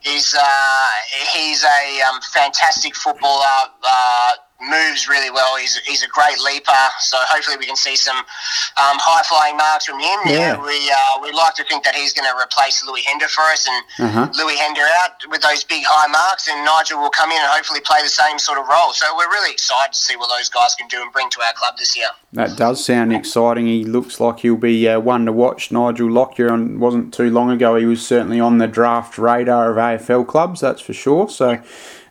he's 0.04 0.36
uh, 0.38 0.88
he's 1.34 1.64
a 1.64 2.02
um, 2.12 2.22
fantastic 2.22 2.96
footballer. 2.96 3.72
Uh, 3.82 4.32
moves 4.70 5.08
really 5.08 5.30
well. 5.30 5.58
He's, 5.58 5.78
he's 5.86 6.04
a 6.04 6.08
great 6.08 6.40
leaper, 6.40 6.84
so 7.00 7.18
hopefully 7.30 7.58
we 7.58 7.66
can 7.66 7.76
see 7.76 7.96
some 7.96 8.18
um, 8.18 8.98
high 9.00 9.24
flying 9.24 9.58
marks 9.58 9.86
from 9.86 10.00
him. 10.00 10.20
Yeah. 10.26 10.58
we 10.58 10.78
uh, 10.90 11.22
we 11.22 11.32
like 11.32 11.56
to 11.56 11.64
think 11.64 11.84
that 11.84 11.96
he's 11.96 12.14
going 12.14 12.30
to 12.30 12.36
replace 12.38 12.84
Louis 12.86 13.04
Hender 13.06 13.28
for 13.28 13.44
us, 13.52 13.68
and 13.68 14.08
uh-huh. 14.08 14.30
Louis 14.38 14.58
Hender 14.58 14.86
out 15.04 15.20
with 15.30 15.42
those 15.42 15.64
big 15.64 15.84
high 15.86 16.08
marks, 16.08 16.48
and 16.48 16.64
Nigel 16.66 17.00
will 17.00 17.14
come 17.14 17.32
in 17.32 17.40
and 17.40 17.50
hopefully 17.50 17.82
play 17.82 18.02
the 18.02 18.10
same 18.10 18.40
sort 18.40 18.58
of 18.58 18.68
role. 18.68 18.94
So 18.94 19.06
we're 19.16 19.30
really 19.30 19.52
excited 19.52 19.94
to 19.94 20.00
see 20.00 20.16
what 20.16 20.30
those 20.30 20.50
guys 20.50 20.76
can 20.76 20.88
do 20.88 21.02
and 21.02 21.12
bring 21.12 21.30
to 21.32 21.42
our 21.42 21.54
club 21.54 21.78
this 21.78 21.96
year. 21.98 22.08
That 22.34 22.58
does 22.58 22.84
sound 22.84 23.14
exciting. 23.14 23.68
He 23.68 23.84
looks 23.84 24.20
like 24.20 24.40
he'll 24.40 24.58
be 24.58 24.88
uh, 24.88 25.00
one 25.00 25.26
to 25.26 25.32
watch. 25.32 25.72
Nigel 25.72 26.10
Lockyer, 26.10 26.54
and 26.54 26.80
wasn't 26.80 27.14
too 27.14 27.30
long 27.30 27.52
ago, 27.52 27.76
he 27.76 27.86
was 27.86 28.06
certainly 28.06 28.40
on 28.40 28.58
the 28.58 28.68
draft 28.68 29.18
radar 29.18 29.72
of 29.72 29.78
AFL 29.78 30.28
clubs. 30.28 30.62
That's 30.62 30.82
for 30.82 30.94
sure. 30.94 31.30
So. 31.30 31.62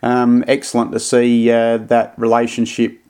Um, 0.04 0.42
excellent 0.48 0.90
to 0.92 0.98
see 0.98 1.48
uh, 1.48 1.76
that 1.76 2.14
relationship 2.16 2.41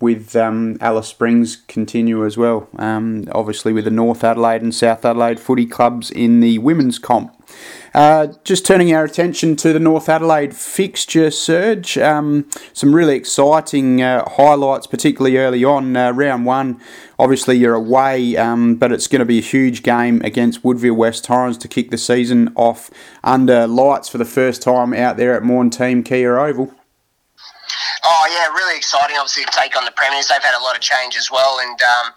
with 0.01 0.37
um, 0.37 0.77
Alice 0.81 1.09
Springs 1.09 1.57
continue 1.69 2.25
as 2.25 2.37
well. 2.37 2.69
Um, 2.79 3.29
obviously, 3.33 3.73
with 3.73 3.85
the 3.85 3.91
North 3.91 4.25
Adelaide 4.25 4.63
and 4.63 4.75
South 4.75 5.05
Adelaide 5.05 5.41
footy 5.41 5.67
clubs 5.67 6.11
in 6.11 6.41
the 6.41 6.59
women's 6.59 6.99
comp. 6.99 7.37
Uh, 7.95 8.29
just 8.45 8.65
turning 8.65 8.95
our 8.95 9.05
attention 9.05 9.55
to 9.57 9.73
the 9.73 9.79
North 9.79 10.09
Adelaide 10.09 10.57
fixture 10.57 11.31
Serge. 11.31 11.99
Um, 11.99 12.49
some 12.73 12.95
really 12.95 13.17
exciting 13.17 14.01
uh, 14.01 14.29
highlights, 14.31 14.87
particularly 14.87 15.37
early 15.37 15.63
on. 15.63 15.95
Uh, 15.95 16.13
round 16.13 16.47
one, 16.47 16.81
obviously 17.19 17.59
you're 17.59 17.75
away, 17.75 18.37
um, 18.37 18.77
but 18.77 18.93
it's 18.93 19.07
going 19.07 19.21
to 19.21 19.27
be 19.27 19.39
a 19.39 19.43
huge 19.43 19.83
game 19.83 20.23
against 20.25 20.65
Woodville 20.65 20.95
West 20.95 21.25
Torrens 21.25 21.59
to 21.59 21.69
kick 21.69 21.91
the 21.91 21.99
season 21.99 22.53
off 22.57 22.91
under 23.23 23.67
lights 23.67 24.09
for 24.09 24.19
the 24.19 24.25
first 24.25 24.63
time 24.63 24.95
out 24.95 25.19
there 25.19 25.35
at 25.37 25.43
Maughan 25.43 25.71
Thiem 25.71 26.05
Kia 26.05 26.39
Oval. 26.39 26.73
Oh 28.05 28.25
yeah, 28.31 28.53
really 28.55 28.77
exciting. 28.77 29.17
Obviously, 29.17 29.45
to 29.45 29.55
take 29.55 29.77
on 29.77 29.85
the 29.85 29.93
premiers, 29.93 30.29
they've 30.29 30.43
had 30.43 30.59
a 30.59 30.63
lot 30.63 30.75
of 30.75 30.83
change 30.83 31.17
as 31.17 31.31
well, 31.31 31.59
and 31.63 31.79
um, 31.83 32.13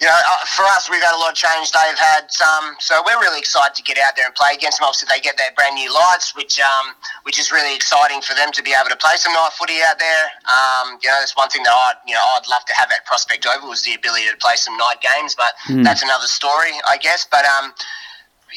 you 0.00 0.06
know, 0.06 0.12
uh, 0.12 0.44
for 0.52 0.64
us, 0.76 0.90
we've 0.90 1.00
had 1.00 1.16
a 1.16 1.20
lot 1.20 1.30
of 1.32 1.36
change. 1.36 1.72
They've 1.72 1.96
had 1.96 2.28
some, 2.28 2.76
so 2.80 3.00
we're 3.06 3.16
really 3.16 3.38
excited 3.38 3.74
to 3.76 3.82
get 3.82 3.96
out 3.96 4.12
there 4.14 4.26
and 4.26 4.34
play 4.34 4.52
against 4.52 4.78
them. 4.78 4.84
Obviously, 4.84 5.08
they 5.08 5.20
get 5.24 5.38
their 5.38 5.52
brand 5.56 5.74
new 5.74 5.88
lights, 5.88 6.36
which 6.36 6.60
um, 6.60 6.92
which 7.22 7.38
is 7.38 7.50
really 7.50 7.74
exciting 7.74 8.20
for 8.20 8.34
them 8.34 8.52
to 8.52 8.62
be 8.62 8.76
able 8.76 8.90
to 8.90 8.96
play 8.96 9.16
some 9.16 9.32
night 9.32 9.56
footy 9.56 9.80
out 9.80 9.98
there. 9.98 10.24
Um, 10.44 11.00
you 11.00 11.08
know, 11.08 11.16
that's 11.16 11.36
one 11.36 11.48
thing 11.48 11.62
that 11.64 11.72
I, 11.72 11.96
you 12.06 12.12
know, 12.12 12.24
I'd 12.36 12.44
love 12.48 12.64
to 12.66 12.74
have 12.76 12.92
at 12.92 13.06
Prospect 13.06 13.46
Oval 13.46 13.70
was 13.70 13.82
the 13.82 13.94
ability 13.94 14.28
to 14.28 14.36
play 14.36 14.56
some 14.56 14.76
night 14.76 15.00
games, 15.00 15.34
but 15.34 15.56
mm. 15.64 15.82
that's 15.82 16.02
another 16.02 16.28
story, 16.28 16.76
I 16.86 16.98
guess. 16.98 17.26
But 17.30 17.46
um, 17.46 17.72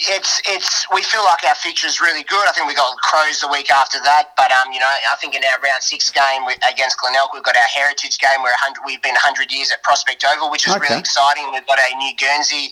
it's 0.07 0.39
it's 0.47 0.87
we 0.93 1.03
feel 1.03 1.23
like 1.27 1.43
our 1.43 1.55
future 1.55 1.87
is 1.87 1.99
really 1.99 2.23
good. 2.23 2.47
I 2.47 2.51
think 2.55 2.67
we 2.67 2.73
got 2.73 2.95
Crows 3.03 3.43
the 3.43 3.51
week 3.51 3.69
after 3.69 3.99
that, 4.07 4.31
but 4.37 4.47
um, 4.51 4.71
you 4.71 4.79
know, 4.79 4.87
I 4.87 5.15
think 5.19 5.35
in 5.35 5.43
our 5.43 5.59
round 5.59 5.83
six 5.83 6.09
game 6.09 6.47
against 6.63 6.95
Glenelg, 6.99 7.31
we've 7.33 7.43
got 7.43 7.57
our 7.59 7.71
heritage 7.75 8.17
game 8.17 8.39
where 8.41 8.55
we've 8.85 9.01
been 9.01 9.19
100 9.19 9.51
years 9.51 9.71
at 9.71 9.83
Prospect 9.83 10.23
Oval, 10.23 10.49
which 10.51 10.67
is 10.67 10.73
okay. 10.73 10.87
really 10.87 10.99
exciting. 10.99 11.51
We've 11.51 11.67
got 11.67 11.79
a 11.83 11.95
new 11.99 12.15
Guernsey 12.15 12.71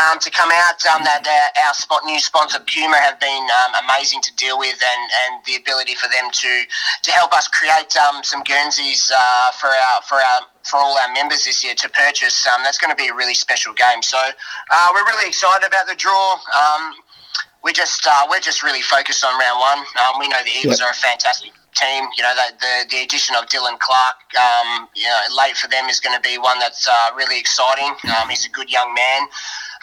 um, 0.00 0.18
to 0.24 0.30
come 0.30 0.48
out. 0.48 0.80
Um, 0.88 1.04
that 1.04 1.28
uh, 1.28 1.66
our 1.68 1.74
spot 1.74 2.00
new 2.08 2.18
sponsor 2.18 2.60
Puma 2.64 2.96
have 2.96 3.20
been 3.20 3.44
um, 3.60 3.84
amazing 3.84 4.22
to 4.24 4.32
deal 4.36 4.58
with, 4.58 4.80
and, 4.80 5.02
and 5.26 5.44
the 5.44 5.60
ability 5.60 5.94
for 6.00 6.08
them 6.08 6.32
to 6.32 6.52
to 7.04 7.10
help 7.12 7.36
us 7.36 7.46
create 7.48 7.92
um, 8.08 8.24
some 8.24 8.42
Guernseys 8.42 9.12
uh, 9.12 9.52
for 9.52 9.68
our 9.68 10.00
for 10.08 10.16
our 10.16 10.48
for 10.64 10.78
all 10.78 10.96
our 10.98 11.12
members 11.12 11.44
this 11.44 11.62
year 11.62 11.74
to 11.74 11.88
purchase. 11.90 12.46
Um, 12.46 12.62
that's 12.64 12.78
going 12.78 12.90
to 12.90 12.96
be 12.96 13.08
a 13.08 13.14
really 13.14 13.34
special 13.34 13.72
game. 13.74 14.02
So 14.02 14.18
uh, 14.18 14.88
we're 14.92 15.04
really 15.04 15.28
excited 15.28 15.66
about 15.66 15.86
the 15.86 15.94
draw. 15.94 16.34
Um, 16.34 16.94
we 17.62 17.72
just 17.72 18.06
uh, 18.06 18.26
we're 18.28 18.40
just 18.40 18.62
really 18.62 18.82
focused 18.82 19.24
on 19.24 19.38
round 19.38 19.58
one. 19.58 19.78
Um, 19.78 20.20
we 20.20 20.28
know 20.28 20.36
the 20.44 20.50
Eagles 20.50 20.80
yep. 20.80 20.88
are 20.88 20.92
a 20.92 20.94
fantastic 20.94 21.52
team. 21.74 22.04
You 22.16 22.22
know, 22.22 22.34
the, 22.34 22.54
the, 22.60 22.74
the 22.90 23.02
addition 23.02 23.34
of 23.36 23.46
Dylan 23.46 23.78
Clark, 23.78 24.16
um, 24.38 24.88
you 24.94 25.04
know, 25.04 25.20
late 25.36 25.56
for 25.56 25.68
them 25.68 25.88
is 25.88 25.98
going 25.98 26.14
to 26.14 26.22
be 26.22 26.38
one 26.38 26.58
that's 26.58 26.86
uh, 26.86 27.14
really 27.16 27.38
exciting. 27.38 27.96
Um, 28.14 28.28
he's 28.28 28.46
a 28.46 28.50
good 28.50 28.70
young 28.70 28.94
man. 28.94 29.28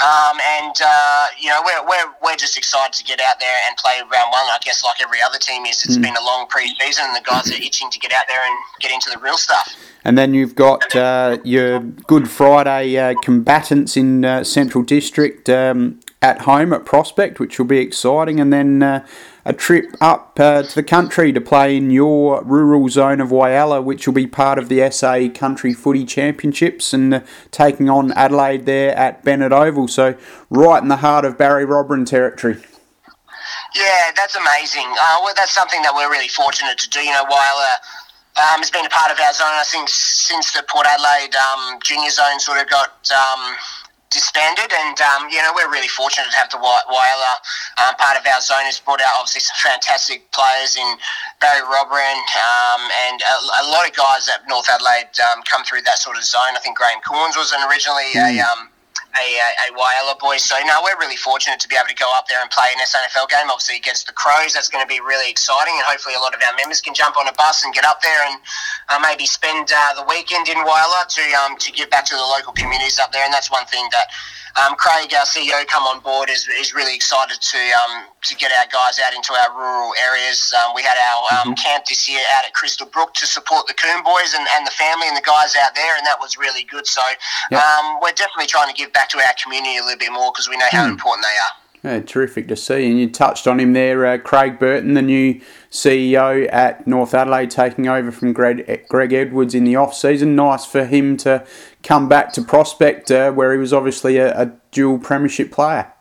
Um, 0.01 0.37
and 0.57 0.75
uh, 0.83 1.25
you 1.39 1.49
know 1.49 1.61
we're, 1.63 1.85
we're 1.85 2.11
we're 2.23 2.35
just 2.35 2.57
excited 2.57 2.93
to 2.93 3.03
get 3.03 3.21
out 3.21 3.39
there 3.39 3.55
and 3.67 3.77
play 3.77 3.99
round 4.01 4.31
one. 4.31 4.41
I 4.49 4.57
guess 4.63 4.83
like 4.83 4.99
every 4.99 5.19
other 5.21 5.37
team 5.37 5.65
is. 5.65 5.85
It's 5.85 5.97
mm. 5.97 6.01
been 6.01 6.15
a 6.15 6.23
long 6.23 6.47
pre-season, 6.47 7.05
and 7.05 7.15
the 7.15 7.21
guys 7.21 7.51
are 7.51 7.61
itching 7.61 7.91
to 7.91 7.99
get 7.99 8.11
out 8.11 8.25
there 8.27 8.39
and 8.43 8.57
get 8.79 8.91
into 8.91 9.11
the 9.11 9.19
real 9.19 9.37
stuff. 9.37 9.75
And 10.03 10.17
then 10.17 10.33
you've 10.33 10.55
got 10.55 10.95
uh, 10.95 11.37
your 11.43 11.79
Good 11.79 12.29
Friday 12.29 12.97
uh, 12.97 13.13
combatants 13.21 13.95
in 13.95 14.25
uh, 14.25 14.43
Central 14.43 14.83
District 14.83 15.47
um, 15.49 15.99
at 16.21 16.41
home 16.41 16.73
at 16.73 16.85
Prospect, 16.85 17.39
which 17.39 17.59
will 17.59 17.67
be 17.67 17.77
exciting. 17.77 18.39
And 18.39 18.51
then 18.51 18.81
uh, 18.81 19.05
a 19.45 19.53
trip 19.53 19.95
up 19.99 20.39
uh, 20.39 20.63
to 20.63 20.75
the 20.75 20.83
country 20.83 21.31
to 21.33 21.41
play 21.41 21.77
in 21.77 21.89
your 21.89 22.43
rural 22.43 22.87
zone 22.89 23.19
of 23.19 23.29
Whyalla, 23.29 23.83
which 23.83 24.07
will 24.07 24.13
be 24.13 24.27
part 24.27 24.59
of 24.59 24.69
the 24.69 24.89
SA 24.91 25.29
Country 25.33 25.73
Footy 25.73 26.05
Championships 26.05 26.93
and 26.93 27.13
uh, 27.13 27.21
taking 27.49 27.89
on 27.89 28.11
Adelaide 28.11 28.65
there 28.65 28.95
at 28.95 29.23
Bennett 29.23 29.51
Oval. 29.51 29.87
So, 29.87 30.15
right 30.49 30.81
in 30.81 30.89
the 30.89 30.97
heart 30.97 31.25
of 31.25 31.37
Barrie 31.37 31.65
Robran 31.65 32.05
territory. 32.05 32.57
Yeah, 33.75 34.11
that's 34.15 34.35
amazing. 34.35 34.87
Uh, 34.99 35.19
well, 35.23 35.33
that's 35.35 35.53
something 35.53 35.81
that 35.81 35.93
we're 35.95 36.09
really 36.09 36.27
fortunate 36.27 36.77
to 36.77 36.89
do. 36.89 36.99
You 36.99 37.11
know, 37.11 37.25
Whyalla 37.25 37.73
um, 38.37 38.59
has 38.59 38.69
been 38.69 38.85
a 38.85 38.89
part 38.89 39.11
of 39.11 39.19
our 39.19 39.33
zone, 39.33 39.47
I 39.47 39.63
think, 39.65 39.89
since 39.89 40.51
the 40.51 40.63
Port 40.69 40.85
Adelaide 40.87 41.35
um, 41.35 41.79
junior 41.83 42.09
zone 42.09 42.39
sort 42.39 42.59
of 42.59 42.69
got. 42.69 43.09
Um, 43.11 43.55
disbanded, 44.11 44.69
and 44.69 44.99
um, 45.01 45.31
you 45.31 45.41
know 45.41 45.51
we're 45.55 45.71
really 45.71 45.87
fortunate 45.87 46.29
to 46.29 46.37
have 46.37 46.51
the 46.51 46.59
Whyalla 46.59 47.33
um, 47.79 47.95
part 47.95 48.19
of 48.19 48.23
our 48.27 48.41
zone. 48.43 48.67
Has 48.67 48.79
brought 48.79 49.01
out 49.01 49.15
obviously 49.17 49.41
some 49.41 49.59
fantastic 49.63 50.29
players 50.31 50.75
in 50.75 50.87
Barrie 51.39 51.65
Robran 51.65 52.19
um, 52.37 52.81
and 53.09 53.23
a, 53.23 53.35
a, 53.63 53.71
lot 53.71 53.87
of 53.87 53.95
guys 53.95 54.29
at 54.29 54.43
North 54.47 54.69
Adelaide 54.69 55.11
um, 55.31 55.41
come 55.49 55.63
through 55.63 55.81
that 55.83 55.97
sort 55.97 56.17
of 56.17 56.23
zone. 56.23 56.53
I 56.53 56.59
think 56.59 56.77
Graham 56.77 57.01
Cornes 57.01 57.35
was 57.35 57.55
originally 57.67 58.13
mm. 58.13 58.37
a 58.37 58.70
a, 59.17 59.27
a, 59.67 59.73
Whyalla 59.75 60.17
boy. 60.19 60.37
So 60.37 60.55
no, 60.65 60.79
we're 60.83 60.97
really 60.99 61.17
fortunate 61.17 61.59
to 61.59 61.67
be 61.67 61.75
able 61.75 61.89
to 61.89 61.95
go 61.95 62.09
up 62.15 62.27
there 62.27 62.39
and 62.41 62.49
play 62.49 62.67
an 62.71 62.79
SANFL 62.83 63.29
game. 63.29 63.49
Obviously 63.49 63.77
against 63.77 64.07
the 64.07 64.13
Crows, 64.13 64.53
that's 64.53 64.69
going 64.69 64.83
to 64.83 64.87
be 64.87 64.99
really 64.99 65.29
exciting, 65.29 65.73
and 65.75 65.85
hopefully 65.87 66.15
a 66.15 66.21
lot 66.23 66.35
of 66.35 66.41
our 66.41 66.55
members 66.55 66.81
can 66.81 66.93
jump 66.93 67.17
on 67.17 67.27
a 67.27 67.33
bus 67.33 67.63
and 67.63 67.73
get 67.73 67.85
up 67.85 68.01
there 68.01 68.21
and 68.29 68.39
uh, 68.89 68.99
maybe 68.99 69.25
spend 69.25 69.71
uh, 69.71 69.93
the 69.95 70.05
weekend 70.07 70.47
in 70.47 70.57
Whyalla 70.63 71.07
to 71.07 71.23
um, 71.43 71.57
to 71.57 71.71
give 71.71 71.89
back 71.89 72.05
to 72.05 72.15
the 72.15 72.27
local 72.27 72.53
communities 72.53 72.99
up 72.99 73.11
there. 73.11 73.23
And 73.23 73.33
that's 73.33 73.51
one 73.51 73.65
thing 73.65 73.87
that 73.91 74.07
um, 74.59 74.75
Craig, 74.75 75.13
our 75.13 75.23
CEO, 75.23 75.65
come 75.67 75.83
on 75.83 76.01
board 76.01 76.29
is, 76.29 76.47
is 76.59 76.73
really 76.73 76.95
excited 76.95 77.39
to 77.39 77.57
um, 77.57 78.07
to 78.23 78.35
get 78.35 78.51
our 78.51 78.67
guys 78.67 78.99
out 78.99 79.15
into 79.15 79.33
our 79.33 79.49
rural 79.57 79.93
areas. 79.97 80.53
Um, 80.53 80.75
we 80.75 80.83
had 80.83 80.97
our 80.99 81.23
um, 81.23 81.53
mm-hmm. 81.53 81.53
camp 81.53 81.85
this 81.87 82.07
year 82.09 82.19
out 82.37 82.45
at 82.45 82.53
Crystal 82.53 82.85
Brook 82.85 83.13
to 83.15 83.25
support 83.25 83.67
the 83.67 83.73
Coon 83.73 84.03
boys 84.03 84.35
and, 84.35 84.45
and 84.53 84.67
the 84.67 84.71
family 84.71 85.07
and 85.07 85.15
the 85.15 85.25
guys 85.25 85.55
out 85.55 85.73
there, 85.73 85.97
and 85.97 86.05
that 86.05 86.19
was 86.19 86.37
really 86.37 86.63
good. 86.63 86.85
So 86.85 87.01
yep. 87.49 87.61
Um, 87.61 87.99
we're 88.01 88.13
definitely 88.13 88.47
trying 88.47 88.67
to 88.67 88.75
give 88.75 88.91
back 88.93 89.00
to 89.09 89.17
our 89.17 89.33
community 89.41 89.77
a 89.77 89.83
little 89.83 89.99
bit 89.99 90.11
more 90.11 90.31
because 90.31 90.49
we 90.49 90.57
know 90.57 90.65
how 90.71 90.85
mm. 90.85 90.91
important 90.91 91.25
they 91.25 91.37
are. 91.37 91.61
Yeah, 91.83 91.99
terrific 92.01 92.47
to 92.49 92.55
see. 92.55 92.85
And 92.89 92.99
you 92.99 93.09
touched 93.09 93.47
on 93.47 93.59
him 93.59 93.73
there, 93.73 94.05
uh, 94.05 94.19
Craig 94.19 94.59
Burton, 94.59 94.93
the 94.93 95.01
new 95.01 95.41
CEO 95.71 96.47
at 96.51 96.85
North 96.85 97.15
Adelaide, 97.15 97.49
taking 97.49 97.87
over 97.87 98.11
from 98.11 98.33
Greg, 98.33 98.85
Greg 98.87 99.13
Edwards 99.13 99.55
in 99.55 99.63
the 99.63 99.75
off 99.75 99.95
season. 99.95 100.35
Nice 100.35 100.63
for 100.63 100.85
him 100.85 101.17
to 101.17 101.43
come 101.81 102.07
back 102.07 102.33
to 102.33 102.43
Prospect, 102.43 103.09
uh, 103.09 103.31
where 103.31 103.51
he 103.51 103.57
was 103.57 103.73
obviously 103.73 104.17
a, 104.17 104.39
a 104.39 104.51
dual 104.69 104.99
premiership 104.99 105.51
player. 105.51 105.91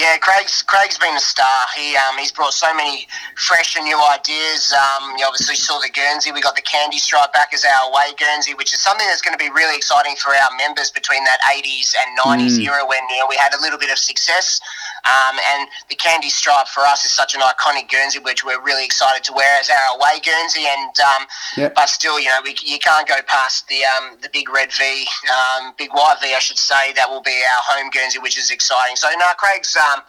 Yeah, 0.00 0.16
Craig's 0.16 0.62
Craig's 0.62 0.96
been 0.96 1.14
a 1.14 1.20
star. 1.20 1.68
He 1.76 1.94
um, 1.94 2.16
he's 2.16 2.32
brought 2.32 2.54
so 2.54 2.72
many 2.72 3.06
fresh 3.36 3.76
and 3.76 3.84
new 3.84 4.00
ideas. 4.00 4.72
Um, 4.72 5.12
you 5.18 5.26
obviously 5.26 5.56
saw 5.56 5.78
the 5.78 5.90
Guernsey. 5.90 6.32
We 6.32 6.40
got 6.40 6.56
the 6.56 6.62
Candy 6.62 6.96
Stripe 6.96 7.34
back 7.34 7.52
as 7.52 7.66
our 7.66 7.90
away 7.90 8.16
Guernsey, 8.16 8.54
which 8.54 8.72
is 8.72 8.80
something 8.80 9.06
that's 9.08 9.20
going 9.20 9.36
to 9.36 9.38
be 9.38 9.50
really 9.50 9.76
exciting 9.76 10.16
for 10.16 10.30
our 10.30 10.48
members 10.56 10.90
between 10.90 11.22
that 11.24 11.36
80s 11.44 11.92
and 12.00 12.16
90s 12.16 12.56
mm. 12.56 12.64
era 12.64 12.80
when 12.88 13.00
you 13.10 13.18
know 13.18 13.26
we 13.28 13.36
had 13.36 13.52
a 13.52 13.60
little 13.60 13.78
bit 13.78 13.92
of 13.92 13.98
success. 13.98 14.58
Um, 15.04 15.36
and 15.54 15.68
the 15.88 15.94
Candy 15.94 16.28
Stripe 16.28 16.68
for 16.68 16.80
us 16.80 17.04
is 17.04 17.12
such 17.12 17.34
an 17.34 17.40
iconic 17.40 17.88
Guernsey, 17.88 18.18
which 18.18 18.44
we're 18.44 18.60
really 18.60 18.84
excited 18.84 19.24
to 19.24 19.32
wear 19.32 19.58
as 19.58 19.70
our 19.70 19.96
away 19.96 20.20
Guernsey. 20.20 20.64
And 20.66 20.94
um, 21.00 21.26
yep. 21.56 21.74
but 21.74 21.88
still, 21.88 22.20
you 22.20 22.28
know, 22.28 22.40
we, 22.44 22.56
you 22.62 22.78
can't 22.78 23.08
go 23.08 23.16
past 23.26 23.68
the 23.68 23.80
um, 23.96 24.16
the 24.22 24.28
big 24.32 24.50
red 24.50 24.70
V, 24.72 25.06
um, 25.30 25.72
big 25.78 25.90
white 25.92 26.16
V, 26.20 26.34
I 26.34 26.38
should 26.38 26.58
say. 26.58 26.92
That 26.92 27.08
will 27.08 27.22
be 27.22 27.32
our 27.32 27.62
home 27.64 27.90
Guernsey, 27.90 28.18
which 28.18 28.38
is 28.38 28.50
exciting. 28.50 28.96
So 28.96 29.08
now 29.18 29.32
Craig's 29.38 29.76
um, 29.76 30.02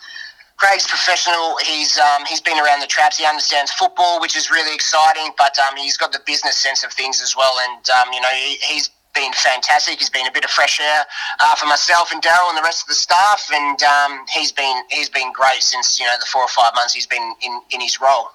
Craig's 0.58 0.86
professional. 0.88 1.58
He's 1.66 1.98
um, 1.98 2.26
he's 2.26 2.42
been 2.42 2.60
around 2.60 2.82
the 2.82 2.88
traps. 2.88 3.18
He 3.18 3.26
understands 3.26 3.72
football, 3.72 4.22
which 4.22 4.36
is 4.36 4.52
really 4.52 4.76
exciting. 4.76 5.32
But 5.38 5.58
um, 5.60 5.76
he's 5.78 5.98
got 5.98 6.12
the 6.12 6.22
business 6.26 6.58
sense 6.58 6.84
of 6.84 6.92
things 6.94 7.22
as 7.22 7.36
well. 7.36 7.54
And 7.70 7.90
um, 7.90 8.14
you 8.14 8.22
know, 8.22 8.30
he, 8.30 8.58
he's 8.62 8.90
been 9.22 9.34
fantastic. 9.34 10.00
He's 10.00 10.10
been 10.10 10.28
a 10.28 10.32
bit 10.32 10.44
of 10.44 10.50
fresh 10.50 10.80
air 10.80 11.06
uh, 11.40 11.56
for 11.56 11.68
myself 11.68 12.12
and 12.12 12.22
Daryl 12.22 12.50
and 12.50 12.58
the 12.58 12.64
rest 12.64 12.84
of 12.84 12.88
the 12.88 12.96
staff. 12.96 13.48
And 13.54 13.82
um, 13.84 14.26
he's 14.34 14.52
been 14.52 14.84
he's 14.90 15.10
been 15.10 15.32
great 15.32 15.62
since 15.62 16.00
you 16.00 16.06
know 16.06 16.16
the 16.20 16.26
four 16.26 16.42
or 16.42 16.48
five 16.48 16.74
months 16.76 16.94
he's 16.94 17.08
been 17.08 17.34
in 17.42 17.62
in 17.72 17.82
his 17.82 18.02
role. 18.02 18.30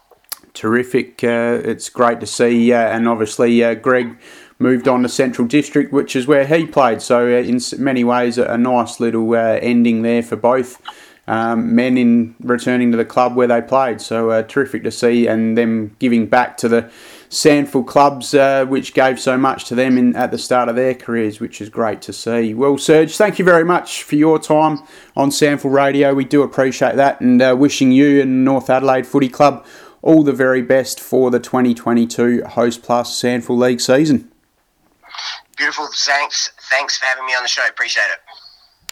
Terrific. 0.54 1.22
Uh, 1.22 1.60
it's 1.64 1.90
great 1.90 2.20
to 2.20 2.26
see, 2.26 2.72
uh, 2.72 2.78
and 2.78 3.08
obviously 3.08 3.62
uh, 3.62 3.74
Greg 3.74 4.16
moved 4.58 4.88
on 4.88 5.02
to 5.02 5.08
Central 5.08 5.46
District, 5.46 5.92
which 5.92 6.16
is 6.16 6.26
where 6.26 6.46
he 6.46 6.64
played. 6.64 7.02
So, 7.02 7.26
uh, 7.26 7.42
in 7.42 7.60
many 7.76 8.04
ways, 8.04 8.38
a 8.38 8.56
nice 8.56 8.98
little 8.98 9.30
uh, 9.34 9.58
ending 9.60 10.00
there 10.00 10.22
for 10.22 10.36
both 10.36 10.80
um, 11.28 11.74
men 11.74 11.98
in 11.98 12.34
returning 12.40 12.90
to 12.92 12.96
the 12.96 13.04
club 13.04 13.36
where 13.36 13.46
they 13.46 13.60
played. 13.60 14.00
So 14.00 14.30
uh, 14.30 14.42
terrific 14.42 14.84
to 14.84 14.90
see, 14.90 15.26
and 15.26 15.58
them 15.58 15.94
giving 15.98 16.26
back 16.26 16.56
to 16.58 16.68
the 16.68 16.90
SANFL 17.36 17.86
clubs, 17.86 18.32
uh, 18.32 18.64
which 18.64 18.94
gave 18.94 19.20
so 19.20 19.36
much 19.36 19.66
to 19.66 19.74
them 19.74 19.98
in, 19.98 20.16
at 20.16 20.30
the 20.30 20.38
start 20.38 20.70
of 20.70 20.76
their 20.76 20.94
careers, 20.94 21.38
which 21.38 21.60
is 21.60 21.68
great 21.68 22.00
to 22.02 22.12
see. 22.12 22.54
Well, 22.54 22.78
Serge, 22.78 23.14
thank 23.14 23.38
you 23.38 23.44
very 23.44 23.64
much 23.64 24.02
for 24.04 24.16
your 24.16 24.38
time 24.38 24.82
on 25.14 25.28
SANFL 25.28 25.70
Radio. 25.70 26.14
We 26.14 26.24
do 26.24 26.42
appreciate 26.42 26.96
that, 26.96 27.20
and 27.20 27.42
uh, 27.42 27.54
wishing 27.58 27.92
you 27.92 28.22
and 28.22 28.42
North 28.42 28.70
Adelaide 28.70 29.06
Footy 29.06 29.28
Club 29.28 29.66
all 30.00 30.22
the 30.22 30.32
very 30.32 30.62
best 30.62 30.98
for 30.98 31.30
the 31.30 31.38
2022 31.38 32.42
Hostplus 32.46 33.06
SANFL 33.06 33.58
League 33.58 33.82
season. 33.82 34.32
Beautiful. 35.58 35.88
Thanks. 35.94 36.50
Thanks 36.70 36.96
for 36.96 37.04
having 37.04 37.26
me 37.26 37.34
on 37.34 37.42
the 37.42 37.48
show. 37.48 37.66
Appreciate 37.68 38.04
it. 38.04 38.25